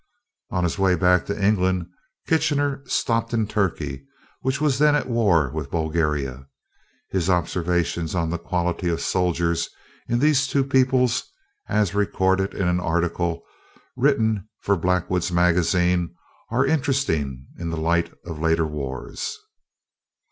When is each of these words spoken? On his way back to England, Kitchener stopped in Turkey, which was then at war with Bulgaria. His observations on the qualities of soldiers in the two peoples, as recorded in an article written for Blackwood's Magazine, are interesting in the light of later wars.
On 0.49 0.63
his 0.63 0.79
way 0.79 0.95
back 0.95 1.27
to 1.27 1.39
England, 1.39 1.85
Kitchener 2.25 2.81
stopped 2.87 3.35
in 3.35 3.45
Turkey, 3.45 4.03
which 4.41 4.59
was 4.59 4.79
then 4.79 4.95
at 4.95 5.07
war 5.07 5.51
with 5.51 5.69
Bulgaria. 5.69 6.47
His 7.11 7.29
observations 7.29 8.15
on 8.15 8.31
the 8.31 8.39
qualities 8.39 8.93
of 8.93 9.01
soldiers 9.01 9.69
in 10.07 10.17
the 10.17 10.33
two 10.33 10.63
peoples, 10.63 11.31
as 11.69 11.93
recorded 11.93 12.55
in 12.55 12.67
an 12.67 12.79
article 12.79 13.43
written 13.95 14.49
for 14.61 14.75
Blackwood's 14.75 15.31
Magazine, 15.31 16.15
are 16.49 16.65
interesting 16.65 17.45
in 17.59 17.69
the 17.69 17.77
light 17.77 18.11
of 18.25 18.39
later 18.41 18.65
wars. 18.65 19.37